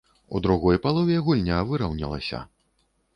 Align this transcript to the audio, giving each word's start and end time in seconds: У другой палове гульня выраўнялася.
У 0.37 0.39
другой 0.45 0.79
палове 0.85 1.19
гульня 1.27 1.59
выраўнялася. 1.73 2.41